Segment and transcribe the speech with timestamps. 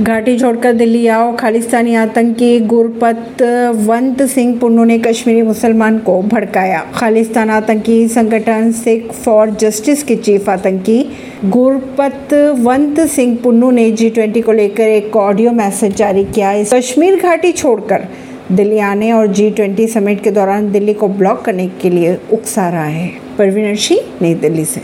[0.00, 7.50] घाटी छोड़कर दिल्ली आओ। खालिस्तानी आतंकी गुरपतवंत सिंह पुन्नू ने कश्मीरी मुसलमान को भड़काया। खालिस्तान
[7.50, 11.10] आतंकी संगठन सिख फॉर जस्टिस के चीफ आतंकी
[11.44, 17.20] गुरपतवंत सिंह पुन्नू ने जी ट्वेंटी को लेकर एक ऑडियो मैसेज जारी किया। इस कश्मीर
[17.20, 18.08] घाटी छोड़कर
[18.52, 22.68] दिल्ली आने और जी ट्वेंटी समिट के दौरान दिल्ली को ब्लॉक करने के लिए उकसा
[22.68, 23.08] रहा है।
[23.38, 24.74] परवीन सिंह नई दिल्ली से।